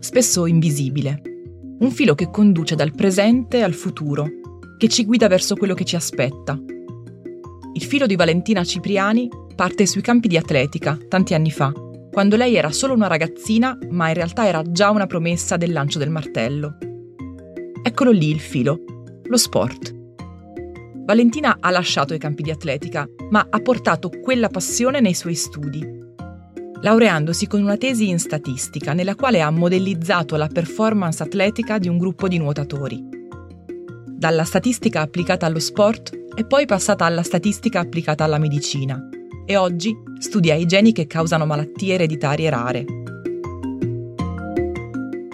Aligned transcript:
spesso 0.00 0.46
invisibile. 0.46 1.22
Un 1.78 1.90
filo 1.90 2.14
che 2.14 2.30
conduce 2.30 2.74
dal 2.74 2.94
presente 2.94 3.62
al 3.62 3.74
futuro, 3.74 4.26
che 4.76 4.88
ci 4.88 5.04
guida 5.04 5.28
verso 5.28 5.54
quello 5.54 5.74
che 5.74 5.84
ci 5.84 5.94
aspetta. 5.94 6.58
Il 7.72 7.82
filo 7.84 8.06
di 8.06 8.16
Valentina 8.16 8.64
Cipriani 8.64 9.28
parte 9.54 9.86
sui 9.86 10.00
campi 10.00 10.26
di 10.26 10.36
atletica, 10.36 10.98
tanti 11.08 11.34
anni 11.34 11.50
fa, 11.50 11.72
quando 12.10 12.36
lei 12.36 12.56
era 12.56 12.72
solo 12.72 12.94
una 12.94 13.06
ragazzina, 13.06 13.78
ma 13.90 14.08
in 14.08 14.14
realtà 14.14 14.46
era 14.46 14.62
già 14.62 14.90
una 14.90 15.06
promessa 15.06 15.56
del 15.56 15.72
lancio 15.72 15.98
del 15.98 16.10
martello. 16.10 16.76
Eccolo 17.82 18.10
lì 18.10 18.30
il 18.30 18.40
filo, 18.40 18.80
lo 19.22 19.36
sport. 19.36 19.94
Valentina 21.04 21.58
ha 21.60 21.70
lasciato 21.70 22.14
i 22.14 22.18
campi 22.18 22.42
di 22.42 22.50
atletica, 22.50 23.06
ma 23.30 23.46
ha 23.48 23.60
portato 23.60 24.10
quella 24.22 24.48
passione 24.48 25.00
nei 25.00 25.14
suoi 25.14 25.34
studi 25.34 25.99
laureandosi 26.82 27.46
con 27.46 27.62
una 27.62 27.76
tesi 27.76 28.08
in 28.08 28.18
statistica 28.18 28.92
nella 28.92 29.14
quale 29.14 29.40
ha 29.40 29.50
modellizzato 29.50 30.36
la 30.36 30.48
performance 30.48 31.22
atletica 31.22 31.78
di 31.78 31.88
un 31.88 31.98
gruppo 31.98 32.28
di 32.28 32.38
nuotatori. 32.38 33.06
Dalla 34.06 34.44
statistica 34.44 35.00
applicata 35.00 35.46
allo 35.46 35.58
sport 35.58 36.18
è 36.34 36.44
poi 36.44 36.66
passata 36.66 37.04
alla 37.04 37.22
statistica 37.22 37.80
applicata 37.80 38.24
alla 38.24 38.38
medicina 38.38 39.08
e 39.44 39.56
oggi 39.56 39.94
studia 40.18 40.54
i 40.54 40.66
geni 40.66 40.92
che 40.92 41.06
causano 41.06 41.46
malattie 41.46 41.94
ereditarie 41.94 42.50
rare. 42.50 42.84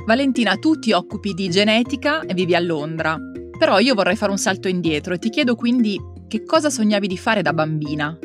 Valentina, 0.07 0.55
tu 0.55 0.79
ti 0.79 0.93
occupi 0.93 1.35
di 1.35 1.51
genetica 1.51 2.23
e 2.23 2.33
vivi 2.33 2.55
a 2.55 2.61
Londra, 2.61 3.19
però 3.59 3.79
io 3.81 3.95
vorrei 3.95 4.15
fare 4.15 4.31
un 4.31 4.39
salto 4.39 4.69
indietro 4.69 5.15
e 5.15 5.19
ti 5.19 5.31
chiedo 5.31 5.57
quindi 5.57 6.01
che 6.29 6.45
cosa 6.45 6.71
sognavi 6.71 7.09
di 7.09 7.19
fare 7.19 7.43
da 7.43 7.53
bambina? 7.53 8.17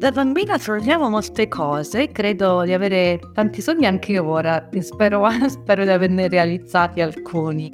Da 0.00 0.10
bambina 0.10 0.56
sognavo 0.56 1.10
molte 1.10 1.46
cose, 1.46 2.10
credo 2.10 2.62
di 2.62 2.72
avere 2.72 3.20
tanti 3.34 3.60
sogni 3.60 3.84
anche 3.84 4.18
ora 4.18 4.70
e 4.70 4.80
spero, 4.80 5.28
spero 5.46 5.84
di 5.84 5.90
averne 5.90 6.26
realizzati 6.26 7.02
alcuni. 7.02 7.70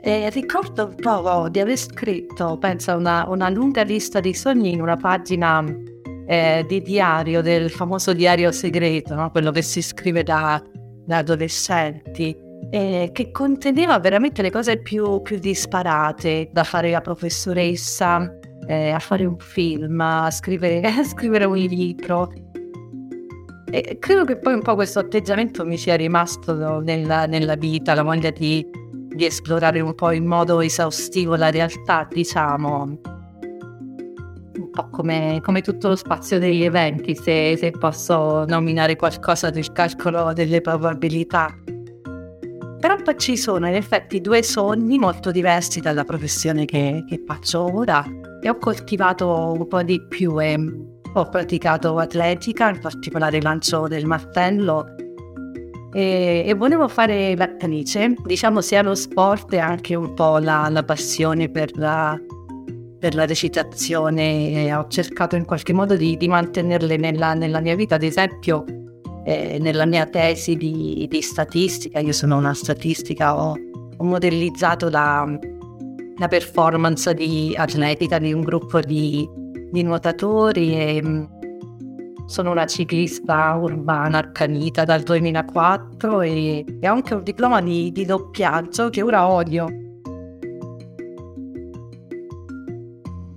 E 0.00 0.28
ricordo 0.30 0.86
un 0.86 0.94
po' 0.96 1.48
di 1.48 1.60
aver 1.60 1.76
scritto, 1.76 2.58
penso, 2.58 2.96
una, 2.96 3.24
una 3.28 3.48
lunga 3.50 3.82
lista 3.84 4.18
di 4.18 4.34
sogni 4.34 4.72
in 4.72 4.80
una 4.80 4.96
pagina 4.96 5.64
eh, 6.26 6.64
di 6.66 6.82
diario, 6.82 7.40
del 7.40 7.70
famoso 7.70 8.12
diario 8.12 8.50
segreto, 8.50 9.14
no? 9.14 9.30
quello 9.30 9.52
che 9.52 9.62
si 9.62 9.80
scrive 9.80 10.24
da, 10.24 10.60
da 11.04 11.18
adolescenti, 11.18 12.36
eh, 12.70 13.10
che 13.12 13.30
conteneva 13.30 14.00
veramente 14.00 14.42
le 14.42 14.50
cose 14.50 14.78
più, 14.78 15.22
più 15.22 15.38
disparate, 15.38 16.48
da 16.50 16.64
fare 16.64 16.90
la 16.90 17.00
professoressa, 17.00 18.38
eh, 18.66 18.90
a 18.90 18.98
fare 18.98 19.24
un 19.24 19.38
film, 19.38 20.00
a 20.00 20.30
scrivere, 20.30 20.80
a 20.86 21.04
scrivere 21.04 21.44
un 21.44 21.56
libro. 21.56 22.32
E 23.68 23.98
credo 23.98 24.24
che 24.24 24.36
poi 24.36 24.54
un 24.54 24.62
po' 24.62 24.74
questo 24.74 25.00
atteggiamento 25.00 25.64
mi 25.64 25.76
sia 25.76 25.96
rimasto 25.96 26.80
nella, 26.80 27.26
nella 27.26 27.56
vita, 27.56 27.94
la 27.94 28.02
voglia 28.02 28.30
di, 28.30 28.64
di, 28.92 29.24
esplorare 29.24 29.80
un 29.80 29.94
po' 29.94 30.12
in 30.12 30.24
modo 30.24 30.60
esaustivo 30.60 31.34
la 31.34 31.50
realtà, 31.50 32.06
diciamo, 32.08 32.82
un 34.56 34.70
po' 34.70 34.88
come, 34.90 35.40
come 35.42 35.62
tutto 35.62 35.88
lo 35.88 35.96
spazio 35.96 36.38
degli 36.38 36.62
eventi, 36.62 37.16
se, 37.16 37.56
se 37.56 37.70
posso 37.72 38.44
nominare 38.46 38.94
qualcosa 38.94 39.50
del 39.50 39.72
calcolo 39.72 40.32
delle 40.32 40.60
probabilità. 40.60 41.52
Però 42.78 42.94
poi 43.02 43.18
ci 43.18 43.36
sono 43.36 43.66
in 43.66 43.74
effetti 43.74 44.20
due 44.20 44.44
sogni 44.44 44.96
molto 44.98 45.32
diversi 45.32 45.80
dalla 45.80 46.04
professione 46.04 46.66
che, 46.66 47.04
che 47.08 47.20
faccio 47.26 47.74
ora 47.74 48.04
e 48.46 48.48
ho 48.48 48.58
coltivato 48.58 49.54
un 49.58 49.66
po' 49.66 49.82
di 49.82 50.00
più 50.06 50.40
e 50.40 50.56
ho 51.12 51.28
praticato 51.28 51.98
atletica, 51.98 52.68
in 52.68 52.78
particolare 52.78 53.40
lancio 53.40 53.88
del 53.88 54.06
martello. 54.06 54.94
E, 55.92 56.44
e 56.46 56.54
volevo 56.54 56.86
fare 56.86 57.34
l'attrice, 57.34 58.14
diciamo 58.24 58.60
sia 58.60 58.82
lo 58.82 58.94
sport 58.94 59.52
e 59.54 59.58
anche 59.58 59.94
un 59.96 60.14
po' 60.14 60.38
la, 60.38 60.68
la 60.70 60.84
passione 60.84 61.48
per 61.48 61.76
la, 61.76 62.16
per 63.00 63.14
la 63.16 63.26
recitazione. 63.26 64.72
Ho 64.74 64.86
cercato 64.86 65.34
in 65.34 65.44
qualche 65.44 65.72
modo 65.72 65.96
di, 65.96 66.16
di 66.16 66.28
mantenerle 66.28 66.96
nella, 66.96 67.34
nella, 67.34 67.60
mia 67.60 67.74
vita, 67.74 67.96
ad 67.96 68.04
esempio 68.04 68.64
eh, 69.24 69.58
nella 69.60 69.86
mia 69.86 70.06
tesi 70.06 70.54
di, 70.54 71.06
di, 71.10 71.20
statistica, 71.20 71.98
io 71.98 72.12
sono 72.12 72.36
una 72.36 72.54
statistica, 72.54 73.36
ho, 73.36 73.56
ho 73.96 74.04
modellizzato 74.04 74.88
la, 74.88 75.26
la 76.18 76.28
performance 76.28 77.12
di 77.14 77.54
atletica 77.56 78.18
di 78.18 78.32
un 78.32 78.40
gruppo 78.40 78.80
di, 78.80 79.28
di 79.70 79.82
nuotatori 79.82 80.74
e 80.74 81.02
mm, 81.02 81.24
sono 82.26 82.50
una 82.50 82.66
ciclista 82.66 83.54
urbana 83.54 84.18
accanita 84.18 84.84
dal 84.84 85.02
2004 85.02 86.22
e, 86.22 86.64
e 86.80 86.88
ho 86.88 86.92
anche 86.92 87.14
un 87.14 87.22
diploma 87.22 87.60
di, 87.60 87.92
di 87.92 88.04
doppiaggio 88.04 88.88
che 88.90 89.02
ora 89.02 89.28
odio. 89.28 89.66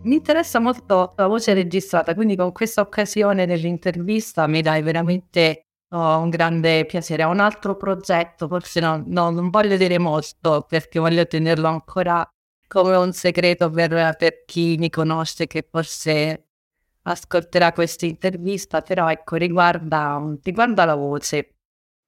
Mi 0.02 0.16
interessa 0.16 0.60
molto 0.60 1.14
la 1.18 1.28
voce 1.28 1.54
registrata, 1.54 2.16
quindi 2.16 2.36
con 2.36 2.52
questa 2.52 2.82
occasione 2.82 3.46
dell'intervista 3.46 4.48
mi 4.48 4.62
dai 4.62 4.82
veramente 4.82 5.68
oh, 5.90 6.20
un 6.20 6.30
grande 6.30 6.86
piacere. 6.86 7.26
Ho 7.26 7.30
un 7.30 7.40
altro 7.40 7.76
progetto, 7.76 8.48
forse 8.48 8.80
no, 8.80 9.04
no, 9.06 9.30
non 9.30 9.50
voglio 9.50 9.78
dire 9.78 10.00
molto 10.00 10.66
perché 10.68 11.00
voglio 11.00 11.28
tenerlo 11.28 11.68
ancora 11.68 12.28
come 12.70 12.96
un 12.96 13.12
segreto 13.14 13.70
per, 13.72 14.16
per 14.16 14.46
chi 14.46 14.78
mi 14.78 14.90
conosce 14.90 15.48
che 15.48 15.68
forse 15.70 16.46
ascolterà 17.02 17.74
questa 17.74 18.06
intervista, 18.06 18.82
però 18.82 19.10
ecco, 19.10 19.36
riguarda, 19.36 20.22
riguarda 20.44 20.86
la 20.86 20.96
voce. 20.96 21.56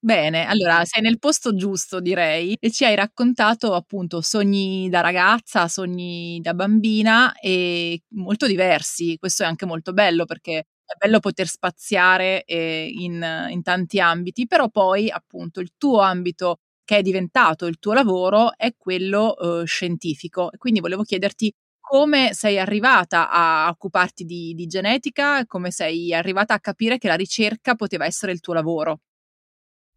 Bene, 0.04 0.46
allora 0.46 0.84
sei 0.86 1.02
nel 1.02 1.20
posto 1.20 1.56
giusto, 1.56 2.00
direi, 2.00 2.56
e 2.60 2.72
ci 2.72 2.86
hai 2.86 2.96
raccontato 2.96 3.74
appunto 3.74 4.22
sogni 4.22 4.90
da 4.90 5.02
ragazza, 5.02 5.68
sogni 5.68 6.40
da 6.42 6.54
bambina 6.54 7.34
e 7.34 8.04
molto 8.16 8.48
diversi. 8.48 9.18
Questo 9.20 9.44
è 9.44 9.46
anche 9.46 9.66
molto 9.66 9.94
bello 9.94 10.26
perché 10.26 10.58
è 10.58 10.94
bello 10.98 11.20
poter 11.20 11.48
spaziare 11.48 12.44
eh, 12.46 12.88
in, 12.92 13.48
in 13.50 13.62
tanti 13.64 14.00
ambiti, 14.00 14.48
però 14.48 14.70
poi 14.70 15.10
appunto 15.10 15.60
il 15.60 15.72
tuo 15.78 16.00
ambito 16.02 16.60
che 16.91 16.97
è 16.97 17.02
diventato 17.02 17.68
il 17.68 17.79
tuo 17.79 17.94
lavoro 17.94 18.52
è 18.57 18.75
quello 18.78 19.38
eh, 19.38 19.66
scientifico. 19.66 20.50
Quindi 20.57 20.81
volevo 20.81 21.03
chiederti 21.03 21.50
come 21.79 22.34
sei 22.34 22.59
arrivata 22.59 23.29
a 23.31 23.69
occuparti 23.69 24.25
di, 24.25 24.53
di 24.53 24.66
genetica, 24.66 25.46
come 25.46 25.72
sei 25.72 26.13
arrivata 26.13 26.53
a 26.53 26.59
capire 26.59 26.97
che 26.97 27.07
la 27.07 27.16
ricerca 27.16 27.75
poteva 27.75 28.06
essere 28.06 28.34
il 28.34 28.41
tuo 28.41 28.53
lavoro. 28.53 29.00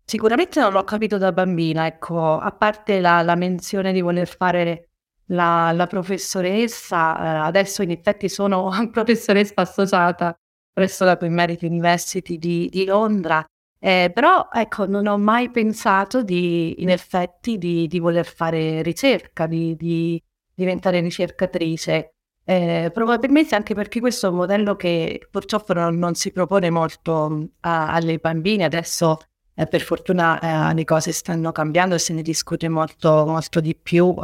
Sicuramente 0.05 0.60
non 0.60 0.71
l'ho 0.71 0.84
capito 0.84 1.19
da 1.19 1.32
bambina, 1.32 1.84
ecco, 1.87 2.38
a 2.38 2.53
parte 2.53 3.00
la, 3.00 3.23
la 3.23 3.35
menzione 3.35 3.93
di 3.93 4.00
voler 4.00 4.29
fare 4.29 4.90
la, 5.31 5.73
la 5.73 5.88
professoressa, 5.88 7.19
eh, 7.19 7.26
adesso 7.44 7.82
in 7.82 7.90
effetti 7.90 8.29
sono 8.29 8.70
professoressa 8.93 9.55
associata 9.56 10.32
presso 10.73 11.05
la 11.05 11.17
Queen 11.17 11.35
Mary 11.35 11.58
University 11.61 12.38
di, 12.38 12.69
di 12.70 12.85
Londra 12.85 13.44
eh, 13.87 14.11
però 14.15 14.49
ecco, 14.51 14.87
non 14.87 15.07
ho 15.07 15.19
mai 15.19 15.51
pensato 15.51 16.23
di, 16.23 16.81
in 16.81 16.89
effetti 16.89 17.59
di, 17.59 17.87
di 17.87 17.99
voler 17.99 18.25
fare 18.25 18.81
ricerca, 18.81 19.47
di, 19.47 19.77
di 19.77 20.19
diventare 20.55 21.01
ricercatrice. 21.01 22.15
Eh, 22.45 22.91
probabilmente 22.95 23.55
anche 23.55 23.75
perché 23.75 24.01
questo 24.01 24.29
è 24.29 24.31
un 24.31 24.37
modello 24.37 24.75
che 24.75 25.29
purtroppo 25.31 25.75
non, 25.75 25.99
non 25.99 26.15
si 26.15 26.33
propone 26.33 26.71
molto 26.71 27.29
mm, 27.29 27.45
a, 27.61 27.93
alle 27.93 28.17
bambine. 28.17 28.65
Adesso 28.65 29.19
eh, 29.55 29.67
per 29.67 29.83
fortuna 29.83 30.71
eh, 30.71 30.75
le 30.75 30.85
cose 30.85 31.13
stanno 31.13 31.53
cambiando 31.53 31.95
e 31.95 31.99
se 31.99 32.15
ne 32.15 32.23
discute 32.23 32.71
molto, 32.71 33.27
molto 33.27 33.61
di 33.61 33.77
più. 33.77 34.15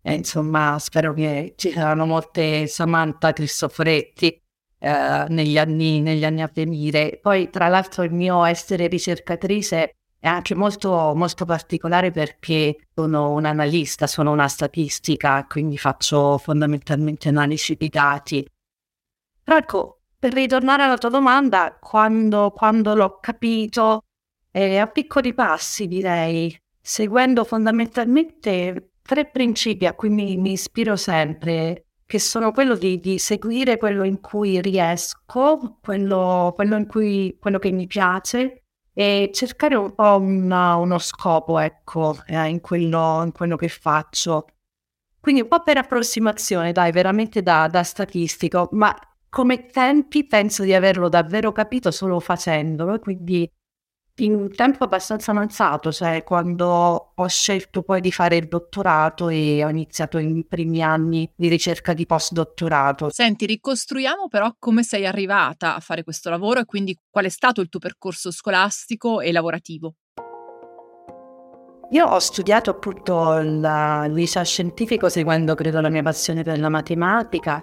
Eh, 0.00 0.14
insomma, 0.14 0.78
spero 0.78 1.12
che 1.12 1.54
ci 1.56 1.72
saranno 1.72 2.06
molte 2.06 2.68
Samantha 2.68 3.32
Cristoforetti 3.32 4.45
eh, 4.86 5.26
negli, 5.30 5.58
anni, 5.58 6.00
negli 6.00 6.24
anni 6.24 6.42
a 6.42 6.50
venire. 6.52 7.18
Poi, 7.20 7.50
tra 7.50 7.66
l'altro, 7.66 8.04
il 8.04 8.12
mio 8.12 8.44
essere 8.44 8.86
ricercatrice 8.86 9.96
è 10.18 10.28
anche 10.28 10.54
molto, 10.54 11.12
molto 11.16 11.44
particolare 11.44 12.12
perché 12.12 12.76
sono 12.94 13.32
un 13.32 13.44
analista, 13.46 14.06
sono 14.06 14.30
una 14.30 14.46
statistica, 14.46 15.44
quindi 15.48 15.76
faccio 15.76 16.38
fondamentalmente 16.38 17.28
analisi 17.28 17.74
di 17.74 17.88
dati. 17.88 18.48
Però 19.42 19.56
ecco, 19.56 20.00
per 20.18 20.32
ritornare 20.32 20.84
alla 20.84 20.98
tua 20.98 21.10
domanda, 21.10 21.76
quando, 21.80 22.52
quando 22.52 22.94
l'ho 22.94 23.18
capito, 23.20 24.04
e 24.52 24.78
a 24.78 24.86
piccoli 24.86 25.34
passi 25.34 25.88
direi, 25.88 26.56
seguendo 26.80 27.44
fondamentalmente 27.44 28.92
tre 29.02 29.26
principi 29.26 29.86
a 29.86 29.94
cui 29.94 30.10
mi, 30.10 30.36
mi 30.36 30.52
ispiro 30.52 30.96
sempre, 30.96 31.85
che 32.06 32.20
sono 32.20 32.52
quello 32.52 32.76
di, 32.76 33.00
di, 33.00 33.18
seguire 33.18 33.78
quello 33.78 34.04
in 34.04 34.20
cui 34.20 34.60
riesco, 34.60 35.78
quello, 35.82 36.52
quello, 36.54 36.76
in 36.76 36.86
cui, 36.86 37.36
quello 37.38 37.58
che 37.58 37.72
mi 37.72 37.86
piace 37.88 38.62
e 38.94 39.30
cercare 39.34 39.74
un 39.74 39.92
po' 39.94 40.16
una, 40.18 40.76
uno 40.76 40.98
scopo, 40.98 41.58
ecco, 41.58 42.16
eh, 42.28 42.48
in, 42.48 42.60
quello, 42.60 43.22
in, 43.24 43.32
quello, 43.32 43.56
che 43.56 43.68
faccio. 43.68 44.46
Quindi 45.20 45.42
un 45.42 45.48
po' 45.48 45.62
per 45.62 45.78
approssimazione, 45.78 46.72
dai, 46.72 46.92
veramente 46.92 47.42
da, 47.42 47.66
da 47.66 47.82
statistico, 47.82 48.68
ma 48.72 48.96
come 49.28 49.66
tempi 49.66 50.26
penso 50.26 50.62
di 50.62 50.72
averlo 50.72 51.08
davvero 51.08 51.50
capito 51.52 51.90
solo 51.90 52.20
facendolo, 52.20 52.98
quindi 53.00 53.50
in 54.18 54.34
un 54.34 54.54
tempo 54.54 54.84
abbastanza 54.84 55.32
avanzato, 55.32 55.92
cioè 55.92 56.22
quando 56.22 57.12
ho 57.14 57.26
scelto 57.28 57.82
poi 57.82 58.00
di 58.00 58.10
fare 58.10 58.36
il 58.36 58.48
dottorato 58.48 59.28
e 59.28 59.64
ho 59.64 59.68
iniziato 59.68 60.18
i 60.18 60.44
primi 60.48 60.82
anni 60.82 61.30
di 61.34 61.48
ricerca 61.48 61.92
di 61.92 62.06
postdottorato. 62.06 63.10
Senti, 63.10 63.46
ricostruiamo 63.46 64.28
però 64.28 64.54
come 64.58 64.82
sei 64.82 65.06
arrivata 65.06 65.74
a 65.74 65.80
fare 65.80 66.02
questo 66.02 66.30
lavoro 66.30 66.60
e 66.60 66.64
quindi 66.64 66.98
qual 67.10 67.26
è 67.26 67.28
stato 67.28 67.60
il 67.60 67.68
tuo 67.68 67.80
percorso 67.80 68.30
scolastico 68.30 69.20
e 69.20 69.32
lavorativo. 69.32 69.94
Io 71.90 72.04
ho 72.04 72.18
studiato 72.18 72.70
appunto 72.70 73.34
il 73.34 74.10
liceo 74.12 74.42
scientifico 74.42 75.08
seguendo 75.08 75.54
credo 75.54 75.80
la 75.80 75.88
mia 75.88 76.02
passione 76.02 76.42
per 76.42 76.58
la 76.58 76.68
matematica 76.68 77.62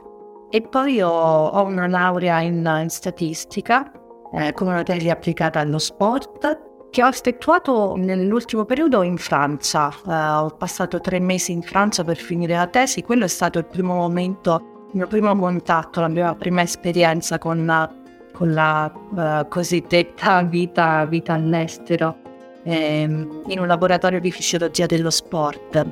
e 0.50 0.62
poi 0.62 1.02
ho, 1.02 1.10
ho 1.10 1.64
una 1.64 1.88
laurea 1.88 2.40
in, 2.40 2.80
in 2.82 2.90
statistica 2.90 3.92
eh, 4.34 4.54
materia 4.62 5.14
applicata 5.14 5.60
allo 5.60 5.78
sport 5.78 6.72
che 6.90 7.04
ho 7.04 7.08
effettuato 7.08 7.96
nell'ultimo 7.96 8.66
periodo 8.66 9.02
in 9.02 9.18
Francia. 9.18 9.90
Eh, 10.08 10.14
ho 10.14 10.50
passato 10.52 11.00
tre 11.00 11.20
mesi 11.20 11.52
in 11.52 11.62
Francia 11.62 12.04
per 12.04 12.18
finire 12.18 12.56
la 12.56 12.68
tesi, 12.68 13.02
quello 13.02 13.26
è 13.26 13.30
stato 13.30 13.60
il 13.60 13.66
primo 13.66 13.96
momento, 13.96 14.88
il 14.92 14.98
mio 14.98 15.08
primo 15.08 15.36
contatto, 15.36 16.02
la 16.02 16.08
mia 16.08 16.36
prima 16.36 16.62
esperienza 16.62 17.38
con, 17.38 17.90
con 18.32 18.54
la 18.54 18.92
uh, 18.94 19.48
cosiddetta 19.48 20.44
vita, 20.44 21.06
vita 21.06 21.34
all'estero 21.34 22.18
ehm, 22.64 23.44
in 23.48 23.60
un 23.60 23.68
laboratorio 23.68 24.20
di 24.20 24.32
fisiologia 24.32 24.86
dello 24.86 25.10
sport. 25.10 25.86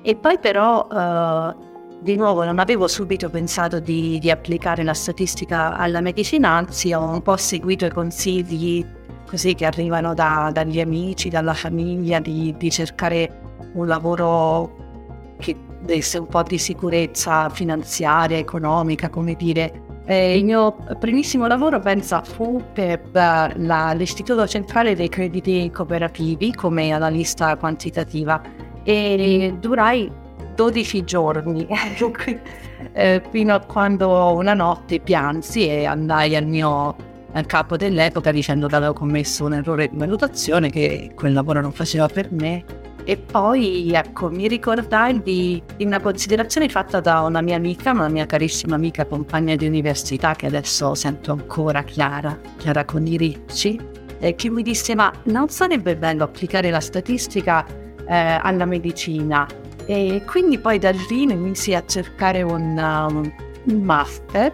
E 0.00 0.16
poi 0.16 0.38
però 0.38 0.86
uh, 0.86 1.67
di 2.00 2.16
nuovo 2.16 2.44
non 2.44 2.58
avevo 2.58 2.86
subito 2.86 3.28
pensato 3.28 3.80
di, 3.80 4.18
di, 4.18 4.30
applicare 4.30 4.84
la 4.84 4.94
statistica 4.94 5.76
alla 5.76 6.00
medicina, 6.00 6.50
anzi 6.50 6.92
ho 6.92 7.02
un 7.02 7.22
po' 7.22 7.36
seguito 7.36 7.86
i 7.86 7.90
consigli 7.90 8.84
così 9.26 9.54
che 9.54 9.66
arrivano 9.66 10.14
da, 10.14 10.50
dagli 10.52 10.80
amici, 10.80 11.28
dalla 11.28 11.54
famiglia, 11.54 12.20
di, 12.20 12.54
di, 12.56 12.70
cercare 12.70 13.40
un 13.74 13.86
lavoro 13.86 15.34
che 15.38 15.56
desse 15.80 16.18
un 16.18 16.26
po' 16.26 16.42
di 16.42 16.56
sicurezza 16.58 17.48
finanziaria, 17.50 18.38
economica, 18.38 19.10
come 19.10 19.34
dire. 19.34 19.82
E 20.06 20.38
il 20.38 20.44
mio 20.44 20.76
primissimo 20.98 21.46
lavoro, 21.46 21.80
pensa, 21.80 22.22
fu 22.22 22.62
per 22.72 23.02
la, 23.12 23.92
l'Istituto 23.92 24.46
Centrale 24.46 24.94
dei 24.94 25.10
Crediti 25.10 25.70
Cooperativi 25.70 26.54
come 26.54 26.92
analista 26.92 27.56
quantitativa 27.56 28.40
e 28.82 29.54
durai 29.60 30.10
12 30.58 31.04
giorni, 31.04 31.68
eh, 32.92 33.22
fino 33.30 33.54
a 33.54 33.60
quando 33.60 34.34
una 34.34 34.54
notte 34.54 34.98
piansi 34.98 35.68
e 35.68 35.84
andai 35.84 36.34
al 36.34 36.46
mio 36.46 36.96
al 37.32 37.46
capo 37.46 37.76
dell'epoca 37.76 38.32
dicendo 38.32 38.66
che 38.66 38.74
avevo 38.74 38.92
commesso 38.92 39.44
un 39.44 39.54
errore 39.54 39.88
di 39.88 39.96
valutazione, 39.96 40.68
che 40.70 41.12
quel 41.14 41.32
lavoro 41.32 41.60
non 41.60 41.70
faceva 41.70 42.08
per 42.08 42.32
me. 42.32 42.64
E 43.04 43.16
poi, 43.16 43.92
ecco, 43.92 44.30
mi 44.30 44.48
ricordai 44.48 45.22
di, 45.22 45.62
di 45.76 45.84
una 45.84 46.00
considerazione 46.00 46.68
fatta 46.68 46.98
da 46.98 47.20
una 47.20 47.40
mia 47.40 47.54
amica, 47.54 47.92
una 47.92 48.08
mia 48.08 48.26
carissima 48.26 48.74
amica 48.74 49.04
compagna 49.06 49.54
di 49.54 49.64
università, 49.64 50.34
che 50.34 50.46
adesso 50.46 50.96
sento 50.96 51.30
ancora 51.30 51.84
Chiara, 51.84 52.36
Chiara 52.56 52.84
Coniricci, 52.84 53.80
eh, 54.18 54.34
che 54.34 54.50
mi 54.50 54.62
disse, 54.62 54.96
ma 54.96 55.12
non 55.24 55.50
sarebbe 55.50 55.96
bello 55.96 56.24
applicare 56.24 56.70
la 56.70 56.80
statistica 56.80 57.64
eh, 58.08 58.40
alla 58.42 58.64
medicina? 58.64 59.46
E 59.90 60.22
quindi 60.26 60.58
poi 60.58 60.78
da 60.78 60.90
lì 60.90 61.22
inizi 61.22 61.74
a 61.74 61.82
cercare 61.82 62.42
un, 62.42 62.76
um, 62.76 63.32
un 63.72 63.82
master 63.82 64.52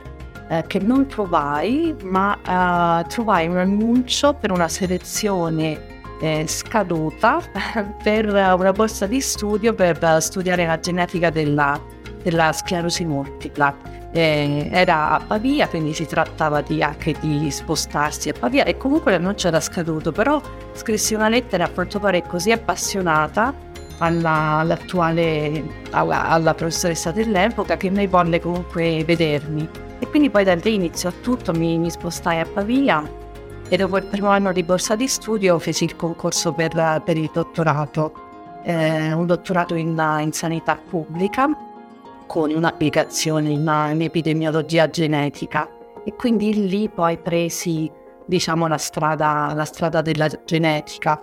eh, 0.49 0.63
che 0.69 0.79
non 0.79 1.09
trovai, 1.09 1.93
ma 2.05 3.03
uh, 3.03 3.09
trovai 3.09 3.49
un 3.49 3.57
annuncio 3.57 4.35
per 4.35 4.53
una 4.53 4.69
selezione 4.69 5.93
eh, 6.21 6.45
scaduta 6.47 7.41
per 8.01 8.27
una 8.27 8.73
borsa 8.73 9.07
di 9.07 9.21
studio 9.21 9.75
per 9.75 9.99
uh, 10.01 10.21
studiare 10.21 10.67
la 10.67 10.79
genetica 10.79 11.31
della, 11.31 11.81
della 12.23 12.53
sclerosi 12.53 13.05
multipla. 13.05 13.77
Eh, 14.13 14.69
era 14.71 15.11
a 15.11 15.19
Pavia, 15.19 15.67
quindi 15.67 15.95
si 15.95 16.07
trattava 16.07 16.61
di, 16.61 16.81
anche 16.81 17.17
di 17.19 17.51
spostarsi 17.51 18.29
a 18.29 18.35
Pavia 18.39 18.63
e 18.63 18.77
comunque 18.77 19.11
l'annuncio 19.11 19.49
era 19.49 19.59
scaduto, 19.59 20.13
però 20.13 20.41
scrissi 20.75 21.15
una 21.15 21.29
lettera 21.29 21.65
a 21.65 21.71
quanto 21.71 21.99
pare 21.99 22.23
così 22.23 22.53
appassionata 22.53 23.73
alla, 24.05 24.59
all'attuale, 24.59 25.83
alla, 25.91 26.29
alla, 26.29 26.55
professoressa 26.55 27.11
dell'epoca 27.11 27.77
che 27.77 27.91
lei 27.91 28.07
volle 28.07 28.41
comunque 28.41 29.05
vedermi. 29.05 29.69
E 29.99 30.09
quindi 30.09 30.31
poi 30.31 30.45
da 30.45 30.55
lì 30.55 30.75
iniziò 30.75 31.11
tutto, 31.23 31.53
mi, 31.53 31.79
mi, 31.79 31.91
spostai 31.91 32.41
a 32.41 32.47
Pavia 32.47 33.03
e 33.69 33.77
dopo 33.77 33.97
il 33.97 34.05
primo 34.05 34.29
anno 34.29 34.53
di 34.53 34.63
borsa 34.63 34.95
di 34.95 35.09
studio 35.09 35.59
feci 35.59 35.85
il 35.85 35.97
concorso 35.97 36.53
per, 36.53 37.03
per 37.05 37.17
il 37.17 37.31
dottorato, 37.33 38.13
eh, 38.63 39.13
un 39.13 39.27
dottorato 39.27 39.75
in, 39.75 40.01
in, 40.21 40.33
sanità 40.33 40.77
pubblica 40.77 41.49
con 42.27 42.51
un'applicazione 42.51 43.49
in, 43.49 43.89
in 43.93 44.03
epidemiologia 44.03 44.89
genetica. 44.89 45.69
E 46.05 46.15
quindi 46.15 46.69
lì 46.69 46.89
poi 46.89 47.17
presi 47.19 47.91
diciamo 48.27 48.67
la 48.67 48.79
strada, 48.79 49.53
la 49.55 49.65
strada 49.65 50.03
della 50.03 50.29
genetica 50.45 51.21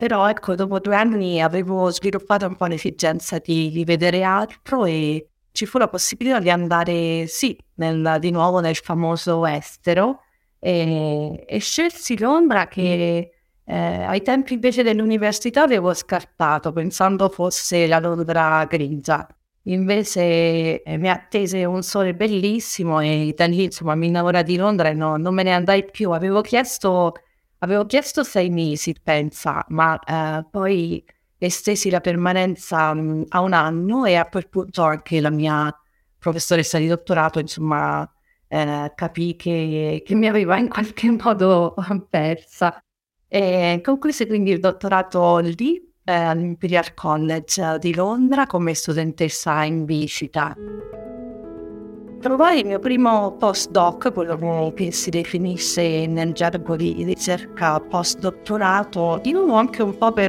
Però 0.00 0.30
ecco, 0.30 0.54
dopo 0.54 0.78
due 0.78 0.96
anni 0.96 1.42
avevo 1.42 1.90
sviluppato 1.90 2.46
un 2.46 2.56
po' 2.56 2.64
l'esigenza 2.64 3.38
di, 3.38 3.70
di 3.70 3.84
vedere 3.84 4.22
altro 4.22 4.86
e 4.86 5.28
ci 5.52 5.66
fu 5.66 5.76
la 5.76 5.88
possibilità 5.88 6.38
di 6.38 6.48
andare, 6.48 7.26
sì, 7.26 7.54
nel, 7.74 8.16
di 8.18 8.30
nuovo 8.30 8.60
nel 8.60 8.76
famoso 8.76 9.44
estero 9.44 10.22
e, 10.58 11.44
e 11.46 11.58
scelsi 11.58 12.18
Londra 12.18 12.66
che 12.66 13.30
eh, 13.62 13.76
ai 13.76 14.22
tempi 14.22 14.54
invece 14.54 14.82
dell'università 14.82 15.64
avevo 15.64 15.92
scartato 15.92 16.72
pensando 16.72 17.28
fosse 17.28 17.86
la 17.86 17.98
Londra 17.98 18.64
grigia. 18.64 19.26
Invece 19.64 20.82
eh, 20.82 20.96
mi 20.96 21.10
attese 21.10 21.66
un 21.66 21.82
sole 21.82 22.14
bellissimo 22.14 23.00
e 23.00 23.34
da 23.36 23.44
lì 23.46 23.64
insomma 23.64 23.94
mi 23.94 24.06
innamorai 24.06 24.44
di 24.44 24.56
Londra 24.56 24.88
e 24.88 24.94
no, 24.94 25.18
non 25.18 25.34
me 25.34 25.42
ne 25.42 25.52
andai 25.52 25.84
più. 25.84 26.12
Avevo 26.12 26.40
chiesto 26.40 27.16
Avevo 27.62 27.84
chiesto 27.84 28.22
sei 28.24 28.48
mesi, 28.48 28.94
pensa, 29.02 29.64
ma 29.68 29.98
eh, 29.98 30.46
poi 30.50 31.04
estesi 31.36 31.90
la 31.90 32.00
permanenza 32.00 32.94
mh, 32.94 33.00
mm, 33.00 33.22
a 33.28 33.40
un 33.40 33.52
anno 33.52 34.04
e 34.06 34.14
a 34.16 34.26
quel 34.28 34.48
punto 34.48 34.82
anche 34.82 35.20
la 35.20 35.30
mia 35.30 35.74
professoressa 36.18 36.78
di 36.78 36.86
dottorato, 36.86 37.38
insomma, 37.38 38.10
eh, 38.48 38.92
capì 38.94 39.36
che, 39.36 40.02
che, 40.04 40.14
mi 40.14 40.26
aveva 40.26 40.56
in 40.58 40.68
qualche 40.68 41.10
modo 41.22 41.74
persa. 42.08 42.82
E 43.28 43.80
concluse 43.84 44.26
quindi 44.26 44.52
il 44.52 44.60
dottorato 44.60 45.38
lì 45.38 45.76
eh, 46.04 46.12
all'Imperial 46.12 46.94
College 46.94 47.78
di 47.78 47.94
Londra 47.94 48.46
come 48.46 48.74
studentessa 48.74 49.64
in 49.64 49.84
visita. 49.84 50.56
Trovai 52.20 52.58
il 52.60 52.66
mio 52.66 52.78
primo 52.78 53.32
postdoc, 53.38 54.12
quello 54.12 54.72
che 54.76 54.92
si 54.92 55.08
definisce 55.08 56.06
nel 56.06 56.34
gergo 56.34 56.76
di 56.76 57.02
ricerca 57.02 57.80
postdottorato, 57.80 59.18
di 59.22 59.32
nuovo 59.32 59.54
anche 59.54 59.82
un 59.82 59.96
po' 59.96 60.12
per, 60.12 60.28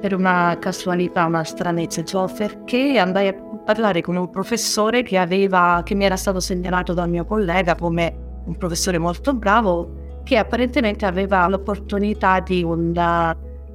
per 0.00 0.12
una 0.12 0.56
casualità, 0.58 1.24
una 1.26 1.44
stranezza, 1.44 2.02
cioè 2.02 2.28
perché 2.36 2.98
andai 2.98 3.28
a 3.28 3.34
parlare 3.64 4.00
con 4.00 4.16
un 4.16 4.28
professore 4.28 5.04
che, 5.04 5.18
aveva, 5.18 5.82
che 5.84 5.94
mi 5.94 6.04
era 6.04 6.16
stato 6.16 6.40
segnalato 6.40 6.94
dal 6.94 7.08
mio 7.08 7.24
collega 7.24 7.76
come 7.76 8.40
un 8.46 8.56
professore 8.56 8.98
molto 8.98 9.34
bravo, 9.34 10.22
che 10.24 10.36
apparentemente 10.36 11.06
aveva 11.06 11.46
l'opportunità 11.46 12.40
di 12.40 12.64
un, 12.64 12.92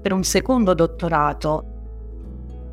per 0.01 0.12
un 0.12 0.24
secondo 0.25 0.74
dottorato 0.74 1.73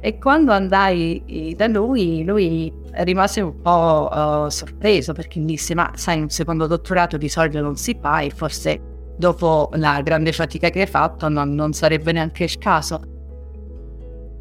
e 0.00 0.18
quando 0.18 0.52
andai 0.52 1.54
da 1.56 1.66
lui, 1.66 2.24
lui 2.24 2.72
rimase 2.92 3.42
un 3.42 3.60
po' 3.60 4.08
uh, 4.10 4.48
sorpreso 4.48 5.12
perché 5.12 5.38
mi 5.38 5.46
disse: 5.46 5.74
Ma 5.74 5.92
sai, 5.94 6.20
un 6.20 6.30
secondo 6.30 6.66
dottorato 6.66 7.16
di 7.16 7.28
solito 7.28 7.60
non 7.60 7.76
si 7.76 7.96
fa 8.00 8.20
e 8.20 8.30
forse 8.30 8.80
dopo 9.16 9.68
la 9.74 10.00
grande 10.00 10.32
fatica 10.32 10.70
che 10.70 10.80
hai 10.80 10.86
fatto 10.86 11.28
non, 11.28 11.54
non 11.54 11.74
sarebbe 11.74 12.12
neanche 12.12 12.44
il 12.44 12.56
caso. 12.56 13.00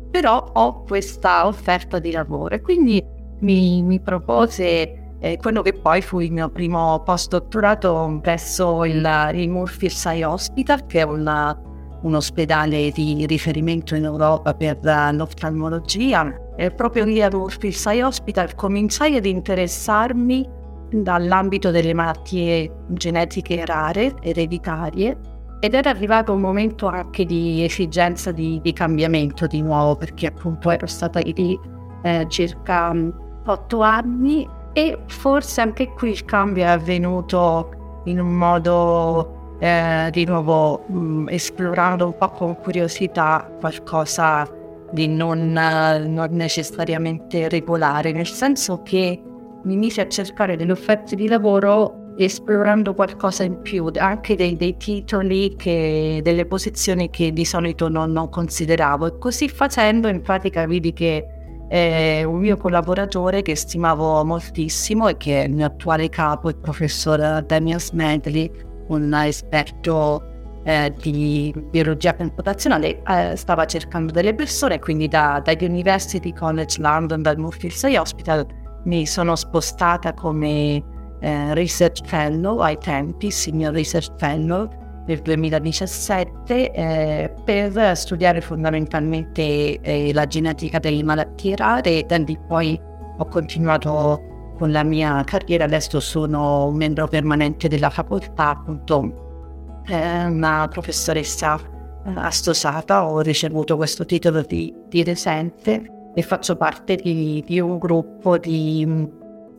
Però 0.10 0.52
ho 0.54 0.84
questa 0.84 1.46
offerta 1.46 2.00
di 2.00 2.12
lavoro 2.12 2.56
e 2.56 2.62
quindi 2.62 3.04
mi, 3.42 3.84
mi 3.84 4.00
propose 4.00 5.16
eh, 5.20 5.38
quello 5.38 5.62
che 5.62 5.74
poi 5.74 6.02
fu 6.02 6.20
il 6.20 6.32
mio 6.32 6.50
primo 6.50 7.02
postdottorato 7.04 8.20
presso 8.22 8.86
il, 8.86 9.32
il 9.34 9.50
Murphy's 9.50 10.06
Eye 10.06 10.24
Hospital, 10.24 10.86
che 10.86 11.02
è 11.02 11.04
una, 11.04 11.60
un 12.02 12.16
ospedale 12.16 12.92
di 12.92 13.26
riferimento 13.26 13.96
in 13.96 14.06
Europa 14.06 14.54
per 14.54 14.80
l'oftalmologia. 15.14 16.54
E 16.56 16.72
proprio 16.72 17.06
lì 17.06 17.22
a 17.22 17.30
Murphy's 17.32 17.86
Eye 17.86 18.04
Hospital 18.04 18.56
cominciai 18.56 19.16
ad 19.16 19.26
interessarmi 19.26 20.48
dall'ambito 20.92 21.72
delle 21.72 21.94
malattie 21.94 22.72
genetiche 22.88 23.66
rare, 23.66 24.16
ereditarie, 24.22 25.18
ed 25.60 25.74
era 25.74 25.90
arrivato 25.90 26.34
un 26.34 26.40
momento 26.40 26.88
anche 26.88 27.26
di 27.26 27.64
esigenza 27.64 28.32
di, 28.32 28.60
di 28.62 28.74
cambiamento 28.74 29.46
di 29.46 29.62
nuovo, 29.62 29.96
perché 29.96 30.28
appunto 30.28 30.70
ero 30.70 30.88
stata 30.88 31.20
lì 31.20 31.60
eh, 32.04 32.26
circa 32.30 32.94
mm, 32.94 33.10
otto 33.46 33.82
anni 33.82 34.48
e 34.72 34.98
forse 35.08 35.62
anche 35.62 35.90
qui 35.94 36.12
il 36.12 36.26
cambio 36.26 36.64
è 36.64 36.68
avvenuto 36.68 38.02
in 38.06 38.20
un 38.20 38.34
modo 38.36 39.39
eh, 39.60 40.10
di 40.12 40.26
nuovo 40.26 40.86
mh, 40.88 40.98
mm, 40.98 41.28
esplorando 41.30 42.06
un 42.06 42.18
po' 42.18 42.30
con 42.30 42.56
curiosità 42.58 43.50
qualcosa 43.60 44.48
di 44.92 45.08
non, 45.08 45.52
non, 45.52 46.28
necessariamente 46.32 47.48
regolare, 47.50 48.12
nel 48.12 48.28
senso 48.28 48.82
che 48.82 49.22
mi 49.64 49.76
mise 49.76 50.02
a 50.02 50.08
cercare 50.08 50.56
delle 50.56 50.72
offerte 50.72 51.16
di 51.16 51.28
lavoro 51.28 52.14
esplorando 52.18 52.94
qualcosa 52.94 53.44
in 53.44 53.62
più, 53.62 53.90
anche 53.98 54.36
dei, 54.36 54.56
dei 54.58 54.76
titoli, 54.78 55.56
che, 55.56 56.20
delle 56.24 56.46
posizioni 56.46 57.10
che 57.10 57.32
di 57.32 57.46
solito 57.46 57.88
non, 57.88 58.12
non 58.12 58.30
consideravo. 58.30 59.06
E 59.06 59.18
così 59.18 59.48
facendo, 59.48 60.08
in 60.08 60.22
pratica, 60.22 60.66
vidi 60.66 60.92
che 60.92 61.26
eh, 61.70 62.24
un 62.24 62.40
mio 62.40 62.58
collaboratore 62.58 63.42
che 63.42 63.56
stimavo 63.56 64.26
moltissimo 64.26 65.08
e 65.08 65.18
che 65.18 65.44
è 65.44 65.46
il 65.46 65.54
mio 65.54 65.68
attuale 65.68 66.10
capo, 66.10 66.50
il 66.50 66.58
professor 66.58 67.44
Damian 67.46 67.80
Smedley, 67.80 68.52
un 68.90 69.14
esperto 69.14 70.24
eh, 70.64 70.94
di 71.02 71.54
biologia 71.72 72.16
computazionale, 72.16 73.02
eh, 73.04 73.36
stava 73.36 73.66
cercando 73.66 74.12
delle 74.12 74.36
persone, 74.36 74.80
quindi 74.80 75.08
da, 75.08 75.42
dagli 75.44 75.66
University 75.66 76.34
College 76.34 76.80
London, 76.82 77.22
dal 77.22 77.38
Murphy's 77.38 77.84
Hospital, 77.84 78.46
mi 78.86 79.06
sono 79.06 79.36
spostata 79.36 80.14
come 80.14 80.84
eh, 81.20 81.54
Research 81.54 82.06
Fellow 82.06 82.60
ai 82.60 82.78
tempi, 82.78 83.32
Senior 83.32 83.74
Research 83.74 84.12
Fellow, 84.18 84.70
nel 85.06 85.22
2017 85.22 86.72
eh, 86.72 87.34
per 87.44 87.98
studiare 87.98 88.42
fondamentalmente 88.42 89.80
eh, 89.82 90.14
la 90.14 90.26
genetica 90.26 90.78
delle 90.78 91.04
malattie 91.04 91.56
rare. 91.56 91.90
E 92.00 92.06
da 92.08 92.18
lì 92.18 92.38
poi 92.48 92.80
ho 93.18 93.26
continuato 93.26 94.22
con 94.60 94.72
la 94.72 94.84
mia 94.84 95.24
carriera, 95.24 95.64
adesso 95.64 96.02
sono 96.02 96.68
un 96.68 96.76
membro 96.76 97.08
permanente 97.08 97.70
della 97.70 97.90
facoltà, 97.90 98.50
appunto 98.50 99.82
eh, 99.88 100.26
una 100.26 100.68
professoressa 100.70 101.58
eh, 101.58 102.12
associata, 102.16 103.06
ho 103.06 103.22
ricevuto 103.22 103.78
questo 103.78 104.06
titolo 104.06 104.42
di, 104.42 104.76
di 104.90 105.02
recente 105.04 106.12
e 106.14 106.22
faccio 106.22 106.58
parte 106.58 106.98
di, 106.98 107.42
di 107.48 107.62
un 107.62 107.78
gruppo 107.78 108.38
di 108.38 109.08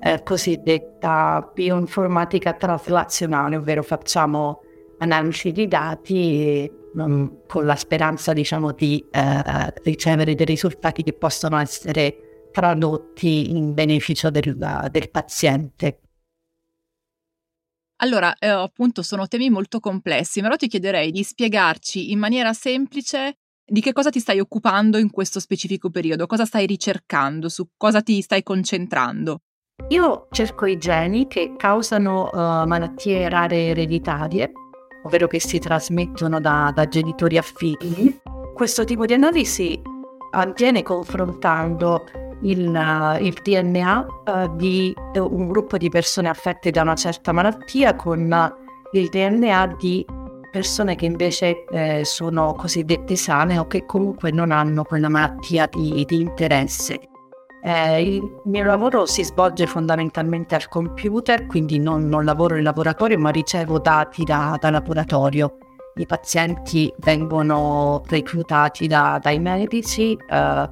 eh, 0.01 0.23
cosiddetta 0.23 1.51
bioinformatica 1.53 2.53
traslazionale, 2.53 3.57
ovvero 3.57 3.83
facciamo 3.83 4.61
analisi 4.99 5.51
di 5.51 5.67
dati 5.67 6.71
um, 6.95 7.39
con 7.47 7.65
la 7.65 7.75
speranza 7.75 8.35
diciamo 8.35 8.73
di 8.73 9.03
eh, 9.11 9.73
ricevere 9.83 10.35
dei 10.35 10.45
risultati 10.45 11.03
che 11.03 11.15
possono 11.15 11.59
essere 11.59 12.30
tradotti 12.51 13.51
in 13.51 13.75
beneficio 13.75 14.31
del, 14.31 14.57
del 14.91 15.11
paziente. 15.11 16.01
Allora, 18.03 18.35
eh, 18.39 18.49
appunto, 18.49 19.03
sono 19.03 19.29
temi 19.29 19.51
molto 19.51 19.79
complessi, 19.79 20.41
però 20.41 20.57
ti 20.57 20.69
chiederei 20.69 21.11
di 21.11 21.23
spiegarci 21.23 22.13
in 22.13 22.19
maniera 22.19 22.53
semplice 22.53 23.37
di 23.65 23.81
che 23.81 23.93
cosa 23.93 24.11
ti 24.11 24.21
stai 24.21 24.41
occupando 24.41 24.99
in 24.99 25.11
questo 25.11 25.39
specifico 25.39 25.91
periodo, 25.91 26.27
cosa 26.27 26.45
stai 26.45 26.67
ricercando, 26.67 27.49
su 27.49 27.69
cosa 27.77 28.03
ti 28.03 28.21
stai 28.23 28.43
concentrando. 28.43 29.43
Io 29.89 30.29
cerco 30.31 30.67
i 30.67 30.79
geni 30.79 31.27
che 31.27 31.55
causano 31.57 32.31
uh, 32.33 32.67
malattie 32.67 33.29
rare 33.29 33.69
ereditarie 33.69 34.53
ovvero 35.05 35.27
che 35.27 35.41
si 35.41 35.59
trasmettono 35.59 36.41
da, 36.41 36.73
da 36.75 36.87
genitori 36.87 37.39
a 37.39 37.43
figli. 37.43 38.21
Questo 38.55 38.85
tipo 38.85 39.07
di 39.07 39.15
analisi 39.15 39.81
avviene 40.33 40.83
confrontando 40.83 42.05
il, 42.43 42.69
uh, 42.69 43.23
il 43.23 43.35
DNA 43.43 44.07
uh, 44.25 44.57
di 44.57 44.95
un 45.15 45.49
gruppo 45.49 45.77
di 45.77 45.89
persone 45.89 46.29
affette 46.29 46.71
da 46.71 46.83
una 46.83 46.95
certa 46.95 47.33
malattia 47.33 47.95
con 47.95 48.53
il 48.93 49.09
DNA 49.09 49.77
di 49.79 50.05
persone 50.51 50.97
che 50.97 51.07
invece 51.07 51.65
eh, 51.71 52.05
sono 52.05 52.55
cosiddette 52.55 53.15
sane 53.17 53.59
o 53.59 53.67
che 53.67 53.87
comunque 53.87 54.31
non 54.33 54.51
hanno 54.51 54.83
quella 54.83 55.09
malattia 55.09 55.69
di, 55.71 56.05
di 56.07 56.21
interesse. 56.21 57.01
Eh, 57.63 58.03
il 58.03 58.41
mio 58.45 58.65
lavoro 58.65 59.07
si 59.07 59.23
svolge 59.23 59.67
fondamentalmente 59.67 60.55
al 60.55 60.69
computer, 60.69 61.47
quindi 61.47 61.79
non, 61.79 62.09
non 62.09 62.25
lavoro 62.25 62.57
in 62.57 62.63
laboratorio, 62.63 63.19
ma 63.19 63.31
ricevo 63.31 63.79
dati 63.79 64.25
da, 64.25 64.57
da 64.59 64.71
laboratorio. 64.71 65.57
I 65.95 66.07
pazienti 66.07 66.93
vengono 66.99 68.03
reclutati 68.07 68.87
da, 68.87 69.19
dai 69.23 69.39
medici, 69.39 70.17
eh, 70.29 70.69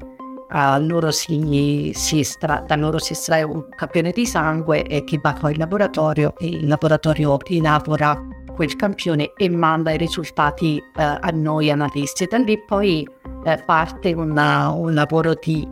loro 0.78 1.10
si, 1.10 1.92
si 1.94 2.20
estra- 2.20 2.64
da 2.66 2.76
loro 2.76 2.98
si 2.98 3.12
estrae 3.12 3.42
un 3.42 3.68
campione 3.68 4.12
di 4.12 4.26
sangue 4.26 4.82
e 4.84 5.04
che 5.04 5.18
va 5.22 5.34
poi 5.34 5.52
in 5.52 5.58
laboratorio 5.58 6.34
e 6.38 6.46
il 6.46 6.66
laboratorio 6.66 7.38
elabora 7.46 8.18
quel 8.54 8.74
campione 8.74 9.32
e 9.36 9.48
manda 9.48 9.92
i 9.92 9.96
risultati 9.98 10.78
eh, 10.78 11.02
a 11.02 11.30
noi 11.32 11.70
analisti. 11.70 12.26
Da 12.26 12.38
lì 12.38 12.58
poi 12.58 13.08
eh, 13.44 13.62
parte 13.64 14.12
una, 14.12 14.70
un 14.70 14.94
lavoro 14.94 15.34
di 15.34 15.66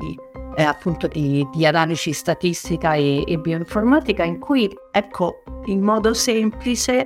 eh, 0.56 0.62
appunto 0.62 1.06
di, 1.06 1.46
di, 1.52 1.66
analisi 1.66 2.12
statistica 2.12 2.94
e, 2.94 3.24
e, 3.26 3.38
bioinformatica 3.38 4.22
in 4.22 4.38
cui, 4.38 4.70
ecco, 4.90 5.42
in 5.66 5.80
modo 5.80 6.14
semplice 6.14 7.04